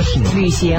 [0.00, 0.78] Fashion 旅行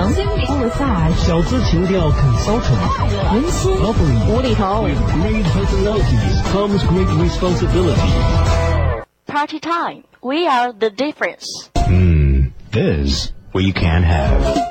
[0.60, 9.06] massage 小资情调 consultant 温馨 Lovely 无厘头 With great personalities comes great responsibility.
[9.28, 10.04] Party time.
[10.22, 11.70] We are the difference.
[11.76, 14.71] Hmm, this we can have.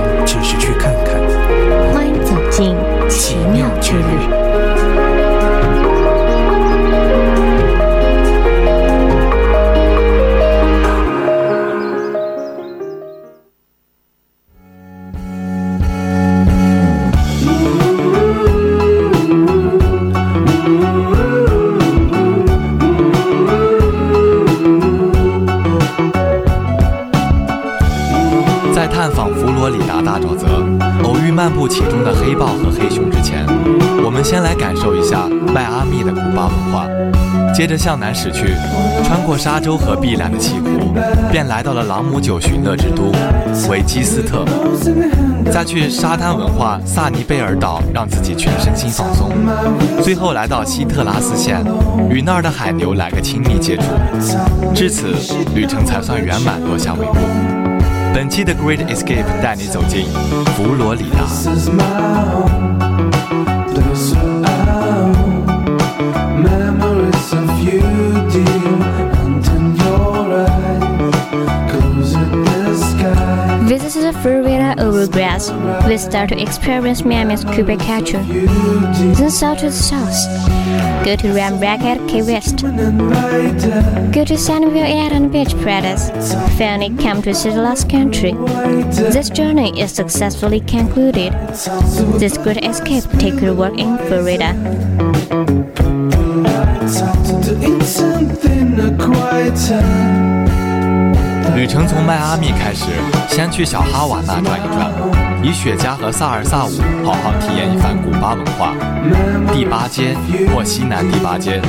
[29.61, 30.47] 探访佛罗里达大沼泽，
[31.03, 33.45] 偶遇漫步其中的黑豹和黑熊之前，
[34.03, 36.87] 我们先来感受一下迈阿密的古巴文化。
[37.53, 38.55] 接着向南驶去，
[39.03, 40.95] 穿过沙洲和碧蓝的西湖，
[41.31, 43.11] 便来到了朗姆酒寻乐之都
[43.69, 44.43] 维基斯特。
[45.51, 49.29] 再去沙滩文化萨尼贝尔岛，让自己全身心放松。
[50.01, 51.63] 最后来到希特拉斯县，
[52.09, 53.83] 与那儿的海牛来个亲密接触。
[54.73, 55.09] 至此，
[55.53, 57.50] 旅程才算圆满落下帷幕。
[58.13, 60.05] 本期的 Great Escape 带你走进
[60.57, 61.25] 佛罗里达。
[73.71, 75.49] This is the Florida Overgrass.
[75.87, 78.21] We start to experience Miami's Cuba culture.
[78.21, 81.05] Then south to the south.
[81.05, 82.65] Go to Ram Racket Key West.
[82.65, 86.09] And Go to Sunnyvale Eden Beach Paradise.
[86.57, 88.33] Finally come to Settlers Country.
[89.13, 91.31] This journey is successfully concluded.
[92.19, 94.51] This great escape take your work in Florida.
[101.71, 102.87] 程从迈阿密开始，
[103.29, 104.91] 先去小哈瓦那转一转，
[105.41, 106.71] 以雪茄和萨尔萨舞
[107.05, 108.73] 好好体验一番古巴文化。
[109.53, 110.13] 第八街
[110.53, 111.61] 或西南第八街，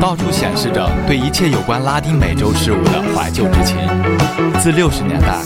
[0.00, 3.76] 到处显示着对一切有关拉丁美洲事物的怀旧之情。
[4.62, 5.36] 自六十年代，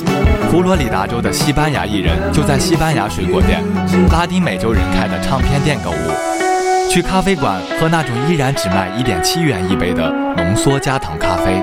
[0.48, 3.64] 佛罗里达州的西班牙艺人就在西班牙水果店、
[4.12, 11.60] 拉丁美洲人开的唱片店购物，去咖啡馆喝那种依然只卖一点七元一杯的浓缩加糖咖啡。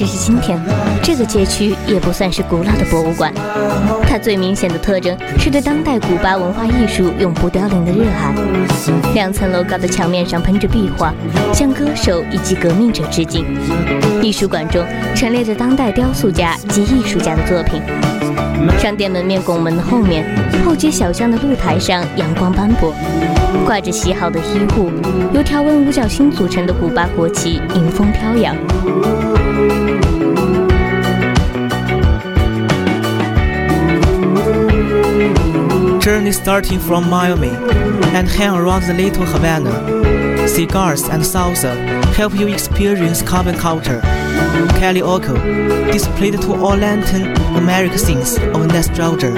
[0.00, 0.58] 这是今天，
[1.02, 3.30] 这个街区也不算是古老的博物馆。
[4.08, 8.34] 它最明显的特征是对当代古巴文化艺术永不凋零的热爱。
[9.12, 11.12] 两层楼高的墙面上喷着壁画，
[11.52, 13.44] 向歌手以及革命者致敬。
[14.22, 14.82] 艺术馆中
[15.14, 17.82] 陈列着当代雕塑家及艺术家的作品。
[18.78, 20.24] 商店门面拱门的后面，
[20.64, 22.94] 后街小巷的露台上阳光斑驳，
[23.66, 24.90] 挂着洗好的衣物，
[25.34, 28.56] 由条纹五角星组成的古巴国旗迎风飘扬。
[36.00, 37.50] Journey starting from Miami
[38.14, 40.29] and hang around the little Havana.
[40.50, 41.72] Cigars and salsa
[42.14, 44.00] help you experience Cuban culture.
[44.80, 47.22] Karaoke displayed to all Latin
[47.56, 49.32] American scenes of nostalgia.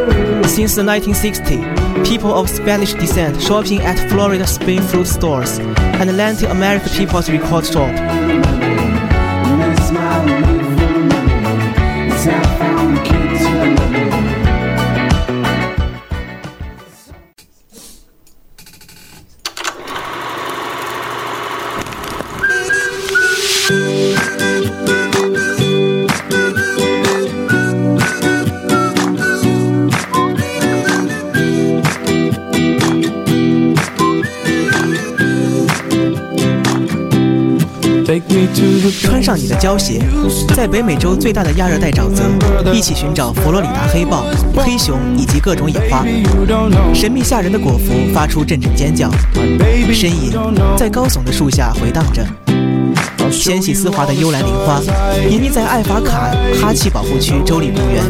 [0.48, 6.50] Since the 1960s, people of Spanish descent shopping at Florida Spring fruit stores and Latin
[6.50, 8.51] American people's record shop.
[39.32, 39.98] 上你的胶鞋，
[40.54, 42.22] 在北美洲最大的亚热带沼泽，
[42.70, 46.04] 一起寻找佛罗里达黑豹、黑熊以及各种野花。
[46.92, 50.32] 神秘吓人的果蝠发出阵阵尖叫，Baby, 呻吟
[50.76, 52.22] 在高耸的树下回荡着。
[53.30, 54.82] 纤细丝滑的幽兰铃花，
[55.30, 56.30] 隐匿在艾法卡
[56.60, 58.04] 哈气保护区州立公园。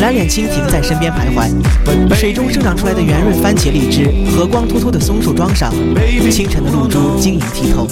[0.00, 2.14] 蓝脸蜻蜓在身边徘徊。
[2.14, 5.70] 水中生长出来的圆润番茄荔枝和光秃秃的松树桩上，
[6.30, 7.86] 清晨的露珠晶莹剔透。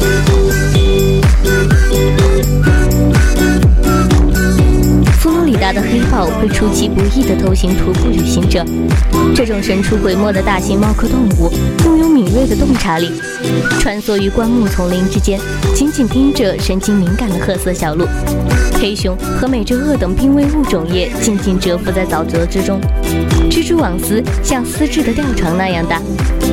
[0.00, 0.27] 佛
[5.68, 8.64] 达的黑豹会出其不意地偷袭徒步旅行者。
[9.34, 11.52] 这种神出鬼没的大型猫科动物
[11.84, 13.10] 拥有敏锐的洞察力，
[13.78, 15.38] 穿梭于灌木丛林之间，
[15.74, 18.06] 紧紧盯着神经敏感的褐色小鹿。
[18.80, 22.80] 黑熊和美洲鳄等濒危物种也静静蛰伏在沼泽之中。
[23.50, 26.00] 蜘蛛网丝像丝质的吊床那样大，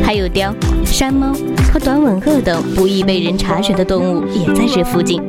[0.04, 0.54] 还有雕、
[0.84, 1.32] 山猫
[1.72, 5.22] 和短吻鳄等不易被人察觉的动物也在这附近。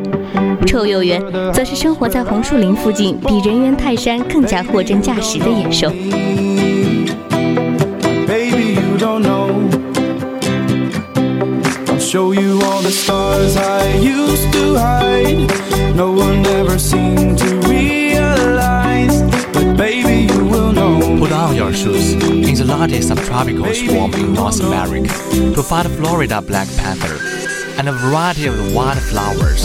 [0.66, 1.22] 臭鼬猿
[1.52, 5.90] 则是生活在红树林附近，比人猿泰山更加货真价实的野兽。
[8.26, 9.50] Baby, you don't know.
[11.86, 15.48] I'll show you all the stars I used to hide.
[15.94, 19.22] No one ever seemed to realize.
[19.52, 21.00] But baby, you will know.
[21.18, 25.08] Put on your shoes in the largest subtropical swamp in North America
[25.54, 27.16] to find Florida black panther
[27.77, 29.63] and a variety of wild flowers.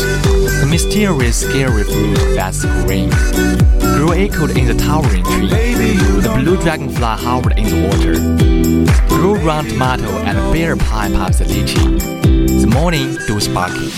[0.60, 3.10] The mysterious, scary fruit that's green
[3.96, 5.48] grew echoed in the towering tree.
[5.50, 8.14] Baby, you The don't blue dragonfly hovered in the water.
[9.08, 12.60] Grew round tomato and bear pie puffs the lychee.
[12.60, 13.90] The morning dew sparkling.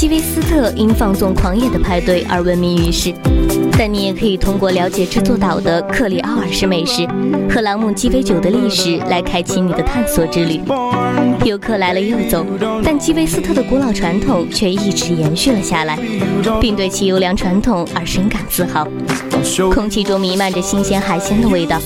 [0.00, 3.12] 基维斯特因放纵狂野的派对而闻名于世，
[3.77, 7.05] 但你也可以通过了解这座岛的克里奥尔式美食
[7.49, 10.61] 和朗姆鸡尾酒的历史来开启你的探索之旅。
[11.43, 12.45] 游客来了又走，
[12.83, 15.99] 但基维斯特的古老传统却一直延续了下来，
[16.59, 18.87] 并对其优良传统而深感自豪。
[19.71, 21.79] 空气中弥漫着新鲜海鲜的味道，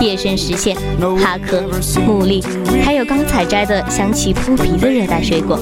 [0.00, 0.74] 野生石蟹、
[1.18, 1.62] 哈克、
[2.06, 2.42] 牡蛎，
[2.82, 5.58] 还有刚采摘的香气扑鼻的热带水果。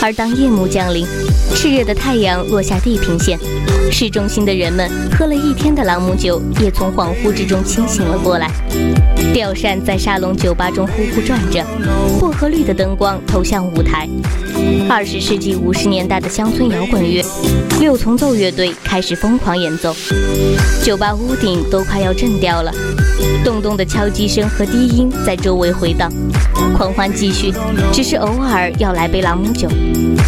[0.00, 1.04] 而当夜幕降临，
[1.54, 3.38] 炽热的太阳落下地平线，
[3.90, 8.50] 市中心的人们喝了一天的朗姆酒，也从恍惚之中清醒了过来。
[9.32, 11.64] 吊扇在沙龙酒吧中呼呼转着，
[12.18, 14.08] 薄荷绿的灯光投向舞台。
[14.88, 17.24] 二十世纪五十年代的乡村摇滚乐，
[17.80, 19.94] 六重奏乐队开始疯狂演奏，
[20.82, 22.72] 酒吧屋顶都快要震掉了，
[23.44, 26.10] 咚咚的敲击声和低音在周围回荡。
[26.76, 27.52] 狂欢继续，
[27.92, 29.68] 只是偶尔要来杯朗姆酒，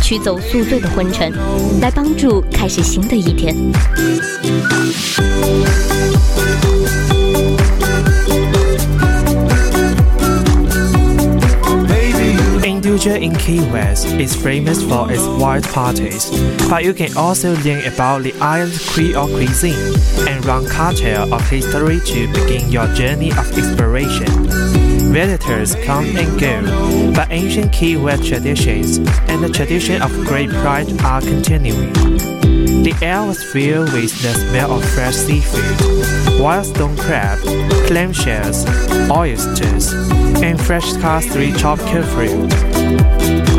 [0.02, 1.31] 驱走宿醉的昏沉，
[1.79, 3.55] 来帮助开始新的一天。
[11.87, 16.29] Baby, you Indulger in Key West is famous for its wild parties,
[16.69, 19.75] but you can also learn about the island's Creole cuisine
[20.27, 24.78] and run cocktail of history to begin your journey of exploration.
[25.10, 28.98] Visitors come and go, but ancient West traditions
[29.28, 31.92] and the tradition of great pride are continuing.
[32.84, 37.40] The air was filled with the smell of fresh seafood, wild stone crab,
[37.88, 38.64] clam shells,
[39.10, 39.92] oysters,
[40.42, 43.49] and fresh costly tropical fruit.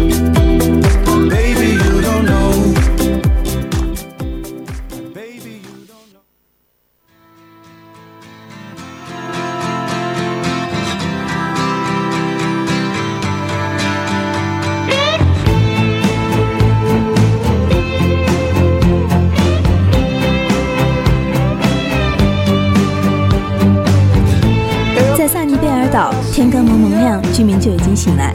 [27.96, 28.34] 醒来。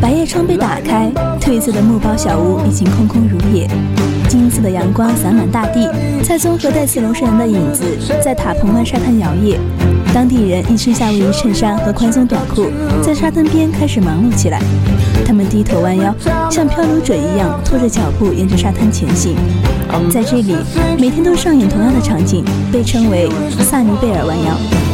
[0.00, 1.10] 百叶窗被打开，
[1.40, 3.68] 褪色的木包小屋已经空空如也。
[4.28, 5.88] 金色的阳光洒满大地，
[6.22, 7.84] 蔡宗和戴斯隆圣人的影子
[8.22, 9.56] 在塔蓬湾沙滩摇曳。
[10.12, 12.66] 当地人一身夏威夷衬衫和宽松短裤，
[13.02, 14.60] 在沙滩边开始忙碌起来。
[15.24, 16.14] 他们低头弯腰，
[16.50, 19.36] 像漂流者一样拖着脚步沿着沙滩前行。
[20.10, 20.56] 在这里，
[20.98, 24.85] 每天都上演同样的场景，被称为萨尼贝尔弯腰。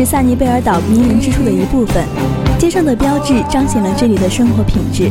[0.00, 2.02] 是萨尼贝尔岛迷人之处的一部分，
[2.58, 5.10] 街上的标志彰显了这里的生活品质。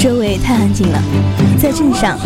[0.00, 1.02] 周围太安静了，
[1.60, 2.16] 在镇上，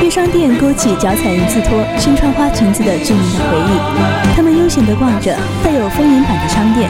[0.00, 4.32] 月商店勾起脚踩人字拖、身穿花裙子的居民的回忆。
[4.36, 6.88] 他们悠闲地逛着带有丰年版的商店，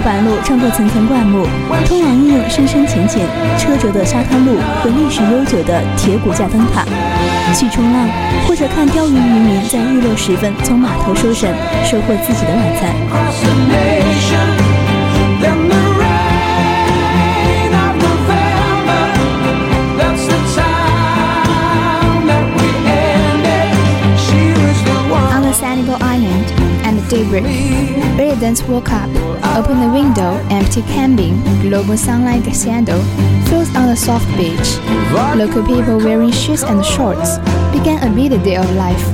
[0.00, 1.46] 白鹭穿过层层灌木，
[1.86, 3.26] 通往应用深深浅浅、
[3.58, 6.84] 车辙的沙滩路和历史悠久的铁骨架灯塔。
[7.54, 8.08] 去冲浪，
[8.46, 11.52] 或者看钓鱼渔民在日落时分从码头收绳，
[11.84, 14.59] 收获自己的晚餐。
[27.28, 29.08] Nation, Residents woke up,
[29.56, 33.02] opened the window, empty cabin, global sunlight candle
[33.46, 34.78] flows on the soft beach.
[35.36, 37.38] Local people wearing shoes and shorts.
[37.72, 39.04] Began a busy day of life.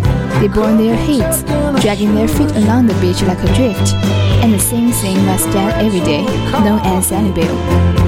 [0.41, 1.43] They burned their heads,
[1.83, 3.95] dragging their feet along the beach like a drift,
[4.43, 6.23] and the same thing was done every day,
[6.63, 8.06] known as Sunnyvale.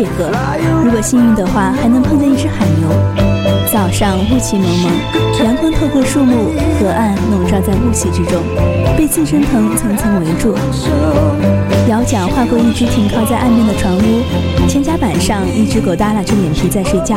[0.00, 0.32] 水河。
[0.82, 2.88] 如果幸运的话，还能碰见一只海牛。
[3.70, 8.40] 早上雾气蒙蒙，阳光透过树木、河岸笼罩在雾气之中，
[8.96, 10.54] 被寄生藤层层围住。
[11.88, 14.22] 摇桨划过一只停靠在岸边的船屋，
[14.66, 14.96] 全家
[15.30, 17.16] 上一只狗耷拉着脸皮在睡觉。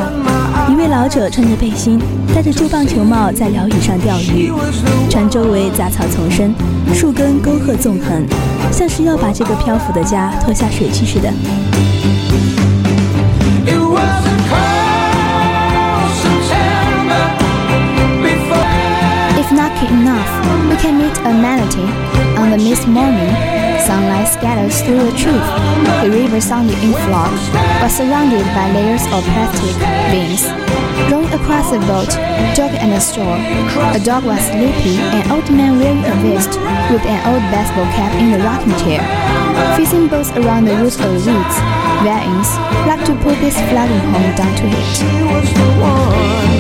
[0.70, 2.00] 一位老者穿着背心，
[2.36, 4.52] 戴着旧棒球帽在辽屿上钓鱼。
[5.10, 6.54] 船周围杂草丛生，
[6.94, 8.24] 树根沟壑纵横，
[8.72, 11.34] 像是要把这个漂浮的家拖下水去似的。
[19.40, 20.30] If lucky enough,
[20.70, 21.90] we can meet a manatee
[22.38, 23.63] on the mist morning.
[23.86, 25.48] Sunlight scatters through the trees.
[26.04, 27.36] The river sounded in flood,
[27.84, 29.76] but surrounded by layers of plastic
[30.08, 30.48] bins.
[31.12, 32.08] Going across the boat,
[32.56, 33.36] dog and a store.
[33.92, 36.56] A dog was sleepy, an old man wearing a vest
[36.92, 39.04] with an old baseball cap in the rocking chair.
[39.76, 41.56] Facing both around the roots of woods,
[42.08, 42.56] vines
[42.88, 46.53] like to put this flooding home down to it.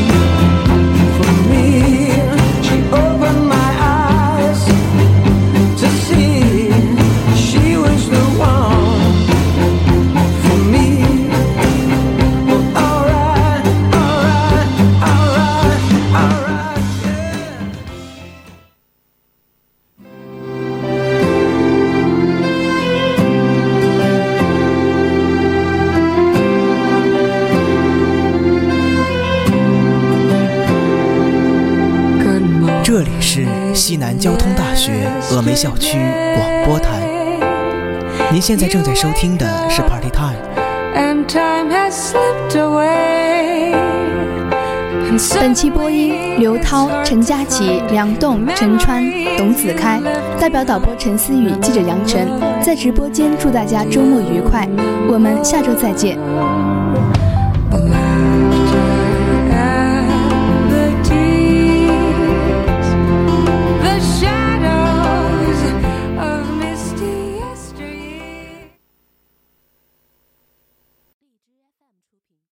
[32.93, 35.97] 这里是西南交通大学峨眉校区
[36.35, 37.01] 广播台，
[38.31, 40.37] 您现在正在收听的是 Party Time。
[41.27, 43.73] time has slipped away.
[45.39, 49.03] 本期播音：刘涛、陈佳琪、梁栋、陈川、
[49.39, 49.99] 董子开，
[50.39, 52.27] 代表导播陈思雨、记者杨晨，
[52.61, 54.69] 在直播间祝大家周末愉快，
[55.11, 56.15] 我们下周再见。